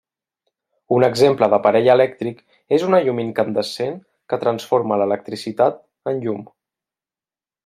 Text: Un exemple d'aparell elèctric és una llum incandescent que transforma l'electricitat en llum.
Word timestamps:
Un 0.95 1.03
exemple 1.07 1.49
d'aparell 1.53 1.89
elèctric 1.95 2.41
és 2.79 2.87
una 2.89 3.01
llum 3.09 3.21
incandescent 3.25 3.95
que 4.33 4.43
transforma 4.47 5.01
l'electricitat 5.03 5.83
en 6.15 6.27
llum. 6.27 6.47